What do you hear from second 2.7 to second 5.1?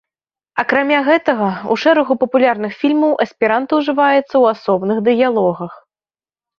фільмаў эсперанта ужываецца ў асобных